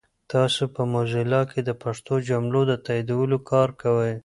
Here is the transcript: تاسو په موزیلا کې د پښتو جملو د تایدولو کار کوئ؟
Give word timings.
تاسو 0.31 0.63
په 0.75 0.81
موزیلا 0.93 1.41
کې 1.51 1.59
د 1.63 1.71
پښتو 1.83 2.13
جملو 2.29 2.61
د 2.67 2.73
تایدولو 2.85 3.37
کار 3.51 3.69
کوئ؟ 3.81 4.13